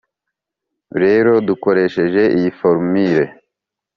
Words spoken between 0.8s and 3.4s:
rero dukoresheje iyi forumule,